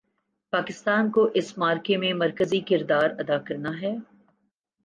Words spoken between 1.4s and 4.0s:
معرکے میں مرکزی کردار ادا کرنا ہے۔